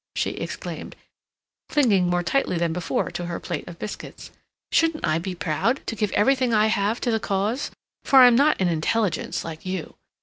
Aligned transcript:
she 0.15 0.31
exclaimed, 0.31 0.95
clinging 1.69 2.09
more 2.09 2.23
tightly 2.23 2.57
than 2.57 2.73
before 2.73 3.11
to 3.11 3.27
her 3.27 3.39
plate 3.39 3.67
of 3.67 3.77
biscuits. 3.77 4.31
"Shouldn't 4.71 5.05
I 5.05 5.19
be 5.19 5.35
proud 5.35 5.85
to 5.85 5.95
give 5.95 6.11
everything 6.13 6.55
I 6.55 6.65
have 6.73 6.99
to 7.01 7.11
the 7.11 7.19
cause?—for 7.19 8.17
I'm 8.19 8.35
not 8.35 8.59
an 8.59 8.67
intelligence 8.67 9.45
like 9.45 9.63
you. 9.63 9.93